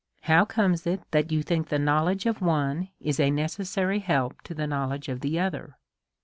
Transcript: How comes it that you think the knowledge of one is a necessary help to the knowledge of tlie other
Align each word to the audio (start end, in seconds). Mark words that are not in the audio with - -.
How 0.21 0.45
comes 0.45 0.87
it 0.87 1.01
that 1.11 1.31
you 1.31 1.43
think 1.43 1.69
the 1.69 1.77
knowledge 1.77 2.25
of 2.25 2.41
one 2.41 2.89
is 2.99 3.19
a 3.19 3.29
necessary 3.29 3.99
help 3.99 4.41
to 4.45 4.55
the 4.55 4.65
knowledge 4.65 5.07
of 5.09 5.19
tlie 5.19 5.39
other 5.39 5.77